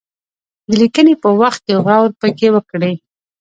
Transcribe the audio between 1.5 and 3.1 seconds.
کې غور پکې وکړي.